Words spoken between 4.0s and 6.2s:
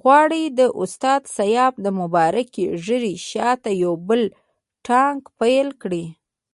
بل ناټک پیل کړي.